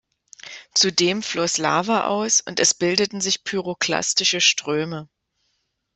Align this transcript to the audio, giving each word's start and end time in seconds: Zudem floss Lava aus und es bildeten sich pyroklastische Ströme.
Zudem 0.73 1.21
floss 1.21 1.59
Lava 1.59 2.05
aus 2.07 2.41
und 2.41 2.59
es 2.59 2.73
bildeten 2.73 3.21
sich 3.21 3.43
pyroklastische 3.43 4.41
Ströme. 4.41 5.07